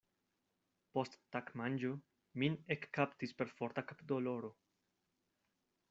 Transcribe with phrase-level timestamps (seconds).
[0.97, 1.91] Post tagmanĝo,
[2.45, 4.53] min ekkaptis perforta kapdoloro.